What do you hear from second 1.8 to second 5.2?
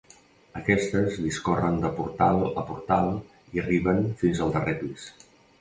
de portal a portal i arriben fins al darrer pis.